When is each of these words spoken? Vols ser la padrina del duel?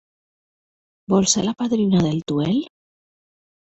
Vols 1.15 1.37
ser 1.39 1.45
la 1.51 1.55
padrina 1.61 2.05
del 2.09 2.21
duel? 2.35 2.63